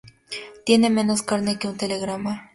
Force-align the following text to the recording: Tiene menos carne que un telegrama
Tiene 0.65 0.89
menos 0.89 1.21
carne 1.21 1.59
que 1.59 1.67
un 1.67 1.77
telegrama 1.77 2.49